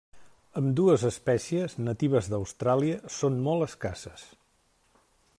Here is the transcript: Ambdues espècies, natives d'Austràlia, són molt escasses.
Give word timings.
Ambdues 0.59 1.03
espècies, 1.09 1.75
natives 1.89 2.29
d'Austràlia, 2.33 2.97
són 3.19 3.37
molt 3.49 3.67
escasses. 3.69 4.25